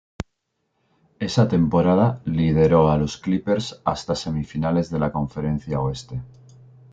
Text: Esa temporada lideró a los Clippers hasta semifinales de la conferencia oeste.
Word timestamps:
Esa 1.19 1.47
temporada 1.47 2.23
lideró 2.25 2.89
a 2.89 2.97
los 2.97 3.17
Clippers 3.17 3.83
hasta 3.85 4.15
semifinales 4.15 4.89
de 4.89 4.97
la 4.97 5.11
conferencia 5.11 5.79
oeste. 5.79 6.23